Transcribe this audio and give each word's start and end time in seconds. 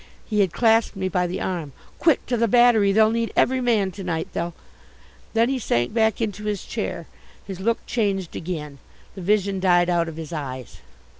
He 0.25 0.39
had 0.39 0.51
clasped 0.51 0.95
me 0.95 1.09
by 1.09 1.27
the 1.27 1.39
arm. 1.39 1.73
"Quick, 1.99 2.25
to 2.25 2.35
the 2.35 2.47
Battery, 2.47 2.91
they'll 2.91 3.11
need 3.11 3.31
every 3.35 3.61
man 3.61 3.91
to 3.91 4.03
night, 4.03 4.27
they'll" 4.33 4.55
Then 5.35 5.47
he 5.47 5.59
sank 5.59 5.93
back 5.93 6.19
into 6.19 6.45
his 6.45 6.65
chair. 6.65 7.05
His 7.45 7.59
look 7.59 7.85
changed 7.85 8.35
again. 8.35 8.79
The 9.13 9.21
vision 9.21 9.59
died 9.59 9.91
out 9.91 10.09
of 10.09 10.17
his 10.17 10.33
eyes. 10.33 10.79